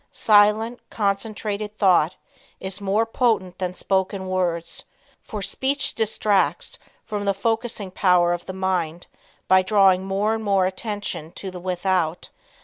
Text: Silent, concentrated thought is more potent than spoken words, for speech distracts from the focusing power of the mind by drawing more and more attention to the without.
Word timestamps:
Silent, 0.11 0.79
concentrated 0.89 1.77
thought 1.77 2.15
is 2.59 2.81
more 2.81 3.05
potent 3.05 3.59
than 3.59 3.71
spoken 3.75 4.25
words, 4.27 4.85
for 5.21 5.43
speech 5.43 5.93
distracts 5.93 6.79
from 7.05 7.23
the 7.25 7.35
focusing 7.35 7.91
power 7.91 8.33
of 8.33 8.47
the 8.47 8.51
mind 8.51 9.05
by 9.47 9.61
drawing 9.61 10.03
more 10.03 10.33
and 10.33 10.43
more 10.43 10.65
attention 10.65 11.31
to 11.33 11.51
the 11.51 11.59
without. 11.59 12.31